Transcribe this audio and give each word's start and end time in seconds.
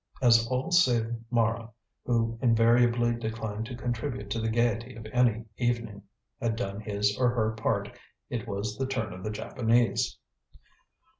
As 0.19 0.47
all 0.47 0.71
save 0.71 1.15
Mara 1.29 1.69
who 2.07 2.39
invariably 2.41 3.13
declined 3.13 3.67
to 3.67 3.75
contribute 3.75 4.31
to 4.31 4.39
the 4.41 4.49
gaiety 4.49 4.95
of 4.95 5.05
any 5.13 5.45
evening 5.59 6.01
had 6.41 6.55
done 6.55 6.79
his 6.79 7.15
or 7.19 7.29
her 7.29 7.51
part, 7.51 7.95
it 8.27 8.47
was 8.47 8.79
the 8.79 8.87
turn 8.87 9.13
of 9.13 9.23
the 9.23 9.29
Japanese. 9.29 10.17